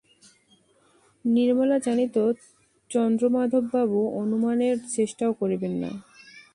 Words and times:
নির্মলা 1.25 1.77
জানিত 1.79 2.15
চন্দ্রমাধববাবু 2.91 3.99
অনুমানের 4.21 4.75
চেষ্টাও 4.95 5.31
করিবেন 5.33 5.73
না। 5.83 5.91